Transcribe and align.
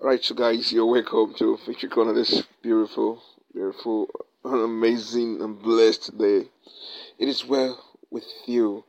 Right, 0.00 0.22
so 0.22 0.34
guys, 0.34 0.72
you're 0.72 0.86
welcome 0.86 1.34
to 1.34 1.58
Victory 1.66 1.90
Corner 1.90 2.14
this 2.14 2.42
beautiful, 2.62 3.22
beautiful, 3.52 4.08
amazing, 4.42 5.42
and 5.42 5.60
blessed 5.60 6.16
day. 6.16 6.48
It 7.18 7.28
is 7.28 7.44
well 7.44 7.83
with 8.14 8.46
you. 8.46 8.84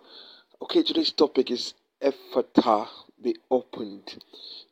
Okay, 0.61 0.83
today's 0.83 1.11
topic 1.11 1.49
is 1.49 1.73
Ephata 1.99 2.87
be 3.21 3.35
opened. 3.49 4.23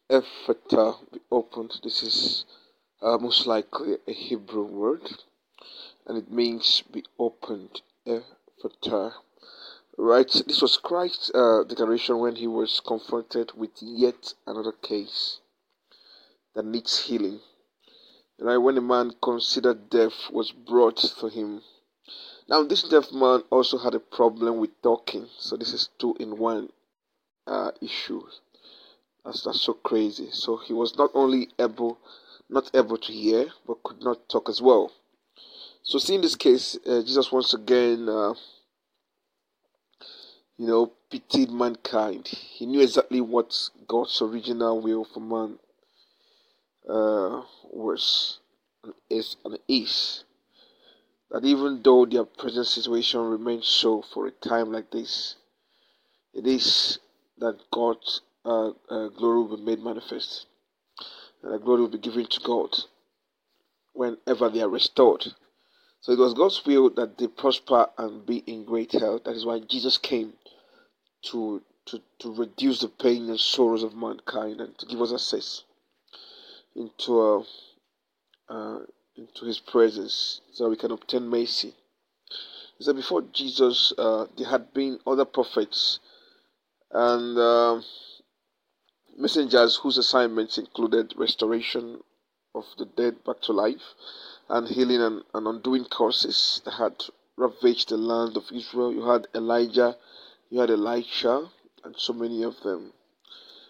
Ephata 0.07 0.93
be 1.11 1.19
opened. 1.31 1.71
This 1.83 2.03
is 2.03 2.45
uh, 3.01 3.17
most 3.17 3.47
likely 3.47 3.97
a 4.07 4.13
Hebrew 4.13 4.65
word, 4.65 5.01
and 6.05 6.19
it 6.19 6.31
means 6.31 6.83
be 6.93 7.03
opened. 7.17 7.81
Ephata. 8.05 9.15
Right, 9.97 10.31
this 10.47 10.61
was 10.61 10.77
Christ's 10.77 11.31
uh, 11.33 11.63
declaration 11.67 12.19
when 12.19 12.35
he 12.35 12.45
was 12.45 12.79
confronted 12.79 13.53
with 13.55 13.71
yet 13.81 14.35
another 14.45 14.71
case 14.71 15.39
that 16.53 16.65
needs 16.65 17.05
healing. 17.05 17.39
Right 18.39 18.57
when 18.57 18.77
a 18.77 18.81
man 18.81 19.13
considered 19.19 19.89
death 19.89 20.29
was 20.31 20.51
brought 20.51 20.97
to 20.97 21.27
him. 21.27 21.63
Now 22.47 22.63
this 22.63 22.83
deaf 22.83 23.11
man 23.11 23.43
also 23.49 23.77
had 23.77 23.95
a 23.95 23.99
problem 23.99 24.57
with 24.57 24.81
talking, 24.81 25.27
so 25.37 25.55
this 25.55 25.73
is 25.73 25.89
two 25.97 26.15
in 26.19 26.37
one 26.37 26.69
uh, 27.47 27.71
issue. 27.81 28.23
That's 29.23 29.43
that's 29.43 29.61
so 29.61 29.73
crazy. 29.73 30.29
So 30.31 30.57
he 30.57 30.73
was 30.73 30.97
not 30.97 31.11
only 31.13 31.49
able, 31.57 31.97
not 32.49 32.69
able 32.73 32.97
to 32.97 33.13
hear, 33.13 33.47
but 33.65 33.81
could 33.83 34.01
not 34.01 34.27
talk 34.27 34.49
as 34.49 34.61
well. 34.61 34.91
So 35.83 35.97
seeing 35.99 36.21
this 36.21 36.35
case, 36.35 36.77
uh, 36.85 37.01
Jesus 37.01 37.31
once 37.31 37.53
again, 37.53 38.09
uh, 38.09 38.33
you 40.57 40.67
know, 40.67 40.91
pitied 41.09 41.51
mankind. 41.51 42.27
He 42.27 42.65
knew 42.65 42.81
exactly 42.81 43.21
what 43.21 43.69
God's 43.87 44.21
original 44.21 44.81
will 44.81 45.05
for 45.05 45.19
man 45.19 45.59
uh, 46.87 47.43
was 47.71 48.39
is 49.09 49.37
and 49.45 49.57
is 49.67 50.25
that 51.33 51.43
even 51.43 51.81
though 51.83 52.05
their 52.05 52.25
present 52.25 52.67
situation 52.67 53.19
remains 53.19 53.67
so 53.67 54.03
for 54.13 54.27
a 54.27 54.31
time 54.31 54.71
like 54.71 54.91
this, 54.91 55.35
it 56.31 56.45
is 56.45 56.99
that 57.39 57.57
God's 57.71 58.21
uh, 58.45 58.69
uh, 58.89 59.07
glory 59.09 59.41
will 59.41 59.57
be 59.57 59.63
made 59.63 59.83
manifest, 59.83 60.45
and 61.41 61.53
the 61.53 61.57
glory 61.57 61.81
will 61.81 61.89
be 61.89 61.97
given 61.97 62.27
to 62.27 62.39
God 62.39 62.69
whenever 63.93 64.49
they 64.49 64.61
are 64.61 64.69
restored. 64.69 65.25
So 66.01 66.11
it 66.11 66.19
was 66.19 66.35
God's 66.35 66.63
will 66.65 66.91
that 66.91 67.17
they 67.17 67.27
prosper 67.27 67.87
and 67.97 68.25
be 68.25 68.37
in 68.45 68.63
great 68.63 68.91
health. 68.91 69.23
That 69.23 69.35
is 69.35 69.45
why 69.45 69.59
Jesus 69.59 69.97
came 69.97 70.33
to 71.31 71.63
to, 71.85 72.01
to 72.19 72.33
reduce 72.33 72.79
the 72.79 72.87
pain 72.87 73.29
and 73.29 73.39
sorrows 73.39 73.83
of 73.83 73.93
mankind 73.95 74.61
and 74.61 74.77
to 74.77 74.85
give 74.85 75.01
us 75.01 75.11
access 75.13 75.63
into 76.75 77.19
uh, 77.19 77.43
uh, 78.47 78.79
into 79.15 79.45
His 79.45 79.59
presence, 79.59 80.41
so 80.51 80.69
we 80.69 80.75
can 80.75 80.91
obtain 80.91 81.27
mercy. 81.27 81.75
Said 82.79 82.95
before 82.97 83.21
Jesus, 83.21 83.93
uh, 83.97 84.25
there 84.37 84.47
had 84.47 84.73
been 84.73 84.99
other 85.07 85.23
prophets 85.23 85.99
and 86.91 87.37
uh, 87.37 87.81
messengers 89.17 89.77
whose 89.77 89.97
assignments 89.97 90.57
included 90.57 91.13
restoration 91.15 92.01
of 92.53 92.65
the 92.77 92.85
dead 92.85 93.23
back 93.23 93.39
to 93.43 93.53
life 93.53 93.93
and 94.49 94.67
healing 94.67 95.01
and, 95.01 95.23
and 95.33 95.47
undoing 95.47 95.85
curses 95.85 96.61
that 96.65 96.73
had 96.73 97.05
ravaged 97.37 97.89
the 97.89 97.97
land 97.97 98.35
of 98.35 98.51
Israel. 98.51 98.93
You 98.93 99.05
had 99.05 99.27
Elijah, 99.33 99.95
you 100.49 100.59
had 100.59 100.69
Elisha, 100.69 101.49
and 101.85 101.95
so 101.97 102.11
many 102.11 102.43
of 102.43 102.59
them. 102.63 102.91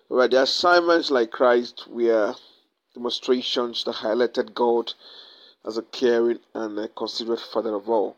Right, 0.09 0.31
the 0.31 0.41
assignments 0.41 1.11
like 1.11 1.31
Christ 1.31 1.87
were 1.87 2.35
demonstrations 2.95 3.83
that 3.83 3.95
highlighted 3.95 4.53
God 4.53 4.93
as 5.65 5.77
a 5.77 5.81
caring 5.81 6.39
and 6.53 6.77
a 6.79 6.87
considerate 6.87 7.39
Father 7.39 7.75
of 7.75 7.89
all. 7.89 8.17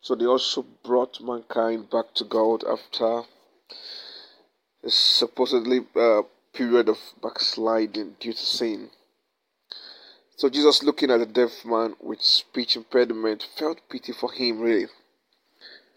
So 0.00 0.14
they 0.14 0.26
also 0.26 0.64
brought 0.84 1.20
mankind 1.20 1.90
back 1.90 2.14
to 2.14 2.24
God 2.24 2.64
after 2.64 3.22
a 4.84 4.90
supposedly 4.90 5.80
uh, 5.96 6.22
period 6.52 6.88
of 6.88 6.98
backsliding 7.22 8.16
due 8.20 8.32
to 8.32 8.46
sin. 8.46 8.90
So 10.36 10.48
Jesus, 10.48 10.82
looking 10.82 11.10
at 11.10 11.18
the 11.18 11.26
deaf 11.26 11.64
man 11.64 11.96
with 12.00 12.22
speech 12.22 12.76
impediment, 12.76 13.46
felt 13.56 13.80
pity 13.88 14.12
for 14.12 14.30
him. 14.30 14.60
Really, 14.60 14.86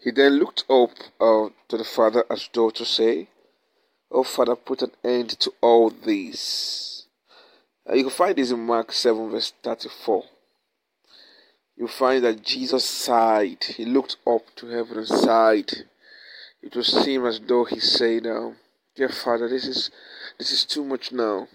he 0.02 0.10
then 0.10 0.38
looked 0.38 0.64
up 0.68 0.90
uh, 1.20 1.50
to 1.68 1.76
the 1.76 1.84
Father 1.84 2.24
as 2.30 2.48
though 2.52 2.70
to 2.70 2.84
say, 2.84 3.28
"Oh 4.10 4.24
Father, 4.24 4.56
put 4.56 4.82
an 4.82 4.92
end 5.04 5.30
to 5.40 5.52
all 5.60 5.90
this." 5.90 7.04
Uh, 7.88 7.94
you 7.94 8.04
can 8.04 8.12
find 8.12 8.36
this 8.36 8.50
in 8.50 8.60
Mark 8.60 8.92
7, 8.92 9.30
verse 9.30 9.52
34. 9.62 10.24
You 11.80 11.88
find 11.88 12.22
that 12.24 12.42
Jesus 12.42 12.84
sighed. 12.84 13.64
He 13.64 13.86
looked 13.86 14.18
up 14.26 14.54
to 14.56 14.66
heaven 14.66 14.98
and 14.98 15.08
sighed. 15.08 15.72
It 16.60 16.76
would 16.76 16.84
seem 16.84 17.24
as 17.24 17.40
though 17.40 17.64
he 17.64 17.80
said, 17.80 18.26
uh, 18.26 18.50
"Dear 18.94 19.08
Father, 19.08 19.48
this 19.48 19.66
is 19.66 19.90
this 20.36 20.52
is 20.52 20.66
too 20.66 20.84
much 20.84 21.10
now. 21.10 21.48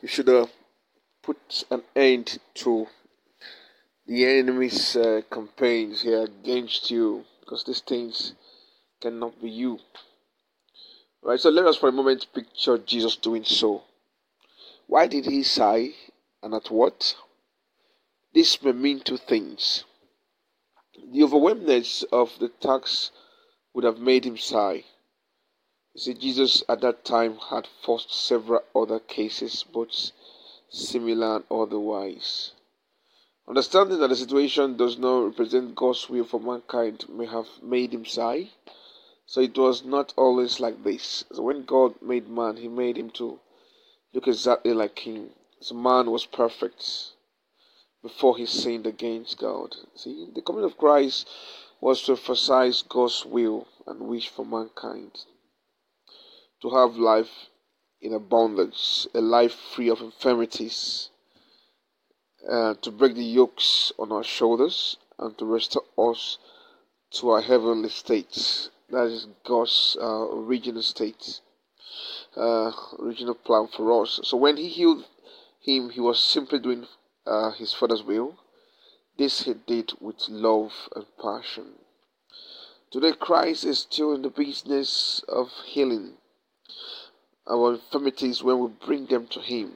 You 0.00 0.08
should 0.08 0.30
uh, 0.30 0.46
put 1.22 1.64
an 1.70 1.82
end 1.94 2.38
to 2.54 2.86
the 4.06 4.24
enemy's 4.24 4.96
uh, 4.96 5.20
campaigns 5.30 6.00
here 6.00 6.22
against 6.22 6.90
you, 6.90 7.26
because 7.40 7.62
these 7.64 7.80
things 7.80 8.32
cannot 9.02 9.38
be 9.38 9.50
you." 9.50 9.80
Right. 11.22 11.38
So 11.38 11.50
let 11.50 11.66
us 11.66 11.76
for 11.76 11.90
a 11.90 11.92
moment 11.92 12.32
picture 12.32 12.78
Jesus 12.78 13.16
doing 13.16 13.44
so. 13.44 13.82
Why 14.86 15.08
did 15.08 15.26
he 15.26 15.42
sigh, 15.42 15.90
and 16.42 16.54
at 16.54 16.70
what? 16.70 17.16
This 18.34 18.60
may 18.64 18.72
mean 18.72 18.98
two 18.98 19.16
things. 19.16 19.84
The 21.12 21.22
overwhelmness 21.22 22.02
of 22.10 22.36
the 22.40 22.48
tax 22.48 23.12
would 23.72 23.84
have 23.84 24.00
made 24.00 24.26
him 24.26 24.36
sigh. 24.36 24.82
You 25.94 26.00
see, 26.00 26.14
Jesus 26.14 26.64
at 26.68 26.80
that 26.80 27.04
time 27.04 27.36
had 27.36 27.68
forced 27.68 28.12
several 28.12 28.64
other 28.74 28.98
cases, 28.98 29.62
both 29.62 30.10
similar 30.68 31.36
and 31.36 31.44
otherwise. 31.48 32.50
Understanding 33.46 34.00
that 34.00 34.08
the 34.08 34.16
situation 34.16 34.76
does 34.76 34.98
not 34.98 35.26
represent 35.26 35.76
God's 35.76 36.10
will 36.10 36.24
for 36.24 36.40
mankind 36.40 37.08
may 37.08 37.26
have 37.26 37.62
made 37.62 37.94
him 37.94 38.04
sigh. 38.04 38.50
So 39.26 39.42
it 39.42 39.56
was 39.56 39.84
not 39.84 40.12
always 40.16 40.58
like 40.58 40.82
this. 40.82 41.24
So 41.32 41.42
when 41.42 41.64
God 41.64 42.02
made 42.02 42.28
man, 42.28 42.56
he 42.56 42.66
made 42.66 42.98
him 42.98 43.10
to 43.10 43.38
look 44.12 44.26
exactly 44.26 44.74
like 44.74 44.98
him. 44.98 45.30
The 45.68 45.74
man 45.74 46.10
was 46.10 46.26
perfect 46.26 47.13
before 48.04 48.36
he 48.36 48.46
sinned 48.46 48.86
against 48.86 49.38
God. 49.38 49.74
See, 49.96 50.28
the 50.32 50.42
coming 50.42 50.64
of 50.64 50.78
Christ 50.78 51.28
was 51.80 52.02
to 52.02 52.12
emphasize 52.12 52.84
God's 52.88 53.24
will 53.24 53.66
and 53.86 54.08
wish 54.08 54.28
for 54.28 54.44
mankind 54.44 55.12
to 56.62 56.70
have 56.70 56.96
life 56.96 57.48
in 58.00 58.12
abundance, 58.14 59.08
a 59.14 59.20
life 59.20 59.54
free 59.74 59.88
of 59.88 60.00
infirmities, 60.00 61.08
uh, 62.48 62.74
to 62.82 62.90
break 62.90 63.14
the 63.14 63.24
yokes 63.24 63.92
on 63.98 64.12
our 64.12 64.22
shoulders, 64.22 64.96
and 65.18 65.36
to 65.38 65.44
restore 65.44 65.84
us 65.98 66.38
to 67.10 67.30
our 67.30 67.40
heavenly 67.40 67.88
state. 67.88 68.68
That 68.90 69.06
is 69.06 69.26
God's 69.44 69.96
uh, 70.00 70.28
original 70.30 70.82
state 70.82 71.40
uh, 72.36 72.72
original 72.98 73.34
plan 73.34 73.68
for 73.68 74.02
us. 74.02 74.20
So 74.24 74.36
when 74.36 74.56
he 74.56 74.68
healed 74.68 75.04
him, 75.60 75.90
he 75.90 76.00
was 76.00 76.22
simply 76.22 76.58
doing 76.58 76.86
uh, 77.26 77.52
his 77.52 77.72
father's 77.72 78.02
will. 78.02 78.36
This 79.16 79.42
he 79.42 79.54
did 79.54 79.92
with 80.00 80.28
love 80.28 80.72
and 80.94 81.06
passion. 81.20 81.74
Today, 82.90 83.12
Christ 83.12 83.64
is 83.64 83.80
still 83.80 84.14
in 84.14 84.22
the 84.22 84.30
business 84.30 85.22
of 85.28 85.50
healing 85.64 86.14
our 87.48 87.74
infirmities 87.74 88.42
when 88.42 88.58
we 88.58 88.68
bring 88.86 89.06
them 89.06 89.26
to 89.28 89.40
Him. 89.40 89.72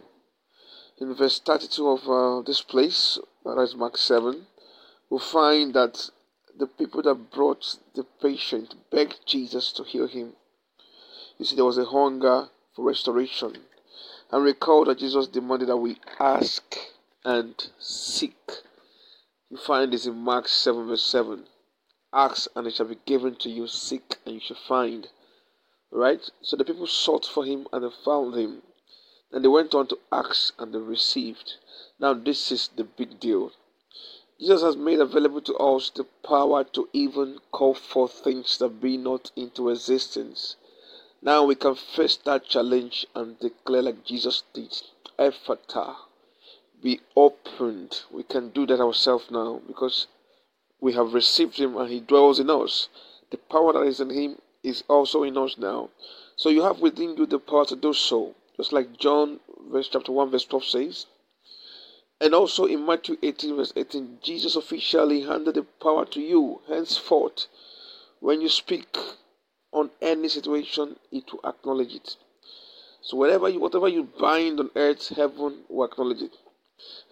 In 0.99 1.15
verse 1.15 1.39
32 1.41 1.89
of 1.89 2.09
uh, 2.09 2.43
this 2.43 2.62
place, 2.62 3.19
that 3.45 3.59
is 3.59 3.75
Mark 3.75 3.97
7, 3.97 4.47
we 5.11 5.19
find 5.19 5.75
that 5.75 6.11
the 6.59 6.67
people 6.67 7.03
that 7.03 7.31
brought 7.31 7.77
the 7.94 8.05
patient 8.21 8.75
begged 8.91 9.27
Jesus 9.27 9.73
to 9.73 9.85
heal 9.85 10.09
him. 10.09 10.33
You 11.39 11.44
see, 11.44 11.55
there 11.55 11.65
was 11.65 11.79
a 11.79 11.85
hunger 11.85 12.49
for 12.75 12.85
restoration. 12.85 13.56
And 14.33 14.44
recall 14.44 14.85
that 14.87 14.99
Jesus 14.99 15.29
demanded 15.29 15.69
that 15.69 15.77
we 15.77 15.99
ask 16.19 16.77
and 17.29 17.69
seek. 17.79 18.53
You 19.51 19.59
find 19.59 19.93
this 19.93 20.07
in 20.07 20.17
Mark 20.17 20.49
7, 20.49 20.89
verse 20.89 21.05
7. 21.05 21.45
Ask 22.11 22.49
and 22.57 22.67
it 22.67 22.73
shall 22.73 22.87
be 22.87 22.97
given 23.05 23.35
to 23.37 23.51
you. 23.51 23.67
Seek 23.67 24.17
and 24.25 24.37
you 24.37 24.41
shall 24.41 24.57
find. 24.57 25.09
Right? 25.91 26.23
So 26.41 26.57
the 26.57 26.65
people 26.65 26.87
sought 26.87 27.27
for 27.27 27.45
him 27.45 27.67
and 27.71 27.85
they 27.85 27.91
found 28.03 28.35
him. 28.35 28.63
Then 29.31 29.43
they 29.43 29.49
went 29.49 29.75
on 29.75 29.89
to 29.89 29.99
ask 30.11 30.55
and 30.59 30.73
they 30.73 30.79
received. 30.79 31.57
Now, 32.01 32.15
this 32.15 32.51
is 32.51 32.71
the 32.75 32.85
big 32.85 33.21
deal. 33.21 33.53
Jesus 34.41 34.63
has 34.63 34.77
made 34.77 34.99
available 34.99 35.43
to 35.43 35.57
us 35.57 35.91
the 35.91 36.05
power 36.05 36.65
to 36.65 36.89
even 36.95 37.41
call 37.53 37.75
forth 37.75 38.25
things 38.25 38.57
that 38.57 38.81
be 38.81 38.97
not 38.97 39.33
into 39.37 39.69
existence. 39.69 40.57
Now 41.21 41.45
we 41.45 41.57
can 41.57 41.75
face 41.75 42.17
that 42.25 42.47
challenge 42.47 43.07
and 43.15 43.39
declare 43.39 43.83
like 43.83 44.05
Jesus 44.07 44.45
did. 44.55 44.81
Ephata, 45.19 45.97
be 46.83 47.01
opened. 47.17 48.03
We 48.11 48.23
can 48.23 48.51
do 48.51 48.67
that 48.67 48.81
ourselves 48.81 49.31
now 49.31 49.61
because 49.67 50.07
we 50.81 50.93
have 50.93 51.15
received 51.15 51.59
Him 51.59 51.77
and 51.77 51.91
He 51.91 52.01
dwells 52.01 52.39
in 52.39 52.51
us. 52.51 52.89
The 53.31 53.37
power 53.37 53.73
that 53.73 53.83
is 53.83 54.01
in 54.01 54.11
Him 54.11 54.39
is 54.63 54.85
also 54.89 55.23
in 55.23 55.37
us 55.37 55.57
now. 55.59 55.91
So 56.37 56.51
you 56.51 56.63
have 56.63 56.81
within 56.81 57.17
you 57.17 57.27
the 57.27 57.39
power 57.39 57.65
to 57.67 57.77
do 57.77 57.93
so. 57.93 58.35
Just 58.57 58.73
like 58.73 58.99
John 58.99 59.41
verse 59.71 59.89
chapter 59.89 60.13
1 60.13 60.31
verse 60.31 60.45
12 60.45 60.65
says. 60.65 61.07
And 62.21 62.35
also 62.35 62.65
in 62.65 62.85
Matthew 62.85 63.17
18 63.23 63.57
verse 63.57 63.73
18, 63.77 64.19
Jesus 64.23 64.57
officially 64.57 65.23
handed 65.23 65.55
the 65.55 65.63
power 65.63 66.05
to 66.07 66.21
you. 66.21 66.61
Henceforth, 66.69 67.47
when 68.21 68.41
you 68.41 68.49
speak 68.49 68.97
on 69.73 69.91
any 70.01 70.29
situation, 70.29 70.97
it 71.13 71.33
will 71.33 71.49
acknowledge 71.49 71.95
it. 71.95 72.17
So 73.01 73.17
whatever 73.17 73.49
you 73.49 73.61
whatever 73.61 73.89
you 73.89 74.05
bind 74.19 74.59
on 74.59 74.71
earth, 74.75 75.09
heaven 75.09 75.65
will 75.69 75.85
acknowledge 75.85 76.23
it. 76.23 76.33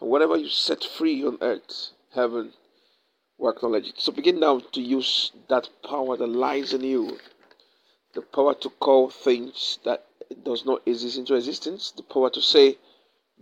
And 0.01 0.11
whatever 0.11 0.37
you 0.37 0.49
set 0.49 0.85
free 0.85 1.25
on 1.25 1.39
earth, 1.41 1.91
heaven 2.15 2.53
will 3.39 3.51
acknowledge 3.51 3.89
it. 3.89 4.01
So 4.01 4.13
begin 4.13 4.41
now 4.41 4.61
to 4.61 4.81
use 4.81 5.33
that 5.49 5.69
power 5.83 6.17
that 6.17 6.27
lies 6.27 6.73
in 6.73 6.83
you. 6.83 7.19
The 8.15 8.23
power 8.23 8.55
to 8.55 8.71
call 8.71 9.11
things 9.11 9.79
that 9.85 10.07
does 10.45 10.65
not 10.65 10.83
exist 10.87 11.19
into 11.19 11.35
existence. 11.35 11.91
The 11.91 12.03
power 12.03 12.31
to 12.31 12.41
say, 12.41 12.79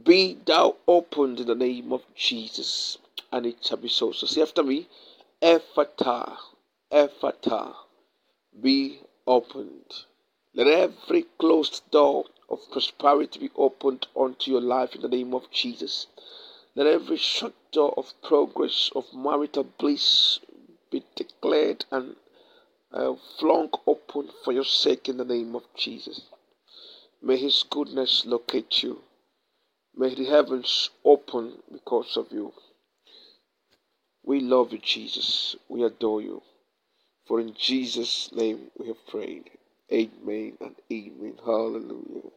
Be 0.02 0.38
thou 0.44 0.76
opened 0.88 1.40
in 1.40 1.46
the 1.46 1.54
name 1.54 1.92
of 1.92 2.02
Jesus. 2.14 2.98
And 3.30 3.46
it 3.46 3.64
shall 3.64 3.78
be 3.78 3.88
so. 3.88 4.12
So 4.12 4.26
say 4.26 4.42
after 4.42 4.62
me, 4.62 4.88
Ephata, 5.42 6.36
Ephata, 6.90 7.74
be 8.60 9.00
opened. 9.26 10.04
Let 10.54 10.66
every 10.68 11.26
closed 11.38 11.82
door 11.90 12.26
of 12.48 12.70
prosperity 12.70 13.40
be 13.40 13.50
opened 13.56 14.06
unto 14.16 14.50
your 14.50 14.60
life 14.60 14.94
in 14.94 15.02
the 15.02 15.08
name 15.08 15.34
of 15.34 15.50
Jesus. 15.50 16.06
Let 16.74 16.86
every 16.86 17.16
shut 17.16 17.54
door 17.72 17.94
of 17.96 18.12
progress, 18.22 18.90
of 18.94 19.12
marital 19.14 19.64
bliss 19.64 20.40
be 20.90 21.04
declared 21.14 21.84
and 21.90 22.16
uh, 22.92 23.14
flung 23.38 23.70
open 23.86 24.30
for 24.44 24.52
your 24.52 24.64
sake 24.64 25.08
in 25.08 25.16
the 25.16 25.24
name 25.24 25.54
of 25.54 25.62
Jesus. 25.76 26.22
May 27.22 27.36
His 27.36 27.64
goodness 27.68 28.24
locate 28.26 28.82
you. 28.82 29.02
May 29.96 30.14
the 30.14 30.24
heavens 30.24 30.90
open 31.04 31.62
because 31.72 32.16
of 32.16 32.32
you. 32.32 32.52
We 34.24 34.40
love 34.40 34.72
you, 34.72 34.78
Jesus. 34.78 35.54
We 35.68 35.84
adore 35.84 36.22
you. 36.22 36.42
For 37.26 37.40
in 37.40 37.54
Jesus' 37.54 38.30
name 38.32 38.70
we 38.78 38.88
have 38.88 39.06
prayed. 39.06 39.50
Amen 39.92 40.56
and 40.60 40.76
amen. 40.92 41.34
Hallelujah. 41.44 42.30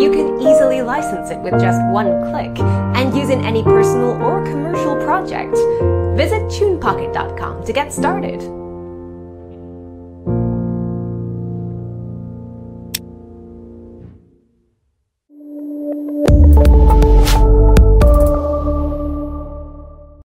You 0.00 0.10
can 0.10 0.40
easily 0.40 0.82
license 0.82 1.30
it 1.30 1.38
with 1.40 1.60
just 1.60 1.80
one 1.92 2.30
click 2.30 2.58
and 2.96 3.14
use 3.16 3.30
in 3.30 3.44
any 3.44 3.62
personal 3.62 4.20
or 4.22 4.44
commercial 4.44 4.96
project. 4.96 5.54
Visit 6.16 6.42
TunePocket.com 6.50 7.64
to 7.64 7.72
get 7.72 7.92
started. 7.92 8.61